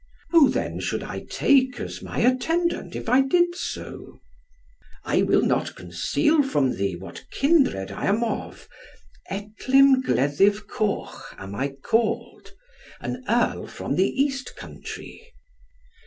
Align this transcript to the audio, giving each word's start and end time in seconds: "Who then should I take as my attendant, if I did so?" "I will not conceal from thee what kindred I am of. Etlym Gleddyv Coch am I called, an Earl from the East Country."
"Who 0.31 0.49
then 0.49 0.79
should 0.79 1.03
I 1.03 1.25
take 1.29 1.79
as 1.79 2.01
my 2.01 2.21
attendant, 2.21 2.95
if 2.95 3.07
I 3.07 3.21
did 3.21 3.53
so?" 3.53 4.19
"I 5.05 5.21
will 5.21 5.43
not 5.43 5.75
conceal 5.75 6.41
from 6.41 6.71
thee 6.75 6.95
what 6.95 7.23
kindred 7.29 7.91
I 7.91 8.07
am 8.07 8.23
of. 8.23 8.67
Etlym 9.29 10.01
Gleddyv 10.03 10.65
Coch 10.67 11.35
am 11.37 11.53
I 11.53 11.73
called, 11.83 12.53
an 12.99 13.23
Earl 13.29 13.67
from 13.67 13.95
the 13.95 14.09
East 14.09 14.55
Country." 14.55 15.21